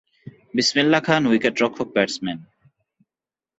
বিসমিল্লাহ 0.55 1.01
খান 1.07 1.21
উইকেটরক্ষক 1.27 1.87
ব্যাটসম্যান। 1.95 2.39